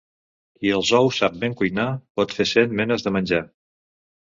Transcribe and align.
Qui 0.61 0.71
els 0.77 0.89
ous 0.99 1.19
sap 1.23 1.35
ben 1.43 1.53
cuinar 1.61 1.87
pot 2.21 2.35
fer 2.39 2.49
cent 2.55 2.75
menes 2.83 3.09
de 3.09 3.17
menjar. 3.21 3.45